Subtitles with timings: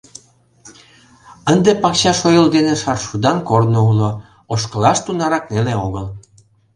[1.51, 4.09] Ынде пакча шойыл дене шаршудан корно уло,
[4.53, 6.05] ошкылаш тунарак неле огыл.